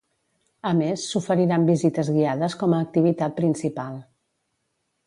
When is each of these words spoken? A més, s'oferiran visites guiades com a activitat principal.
A 0.69 0.71
més, 0.79 1.03
s'oferiran 1.11 1.67
visites 1.73 2.09
guiades 2.17 2.59
com 2.63 2.77
a 2.79 2.81
activitat 2.87 3.39
principal. 3.43 4.03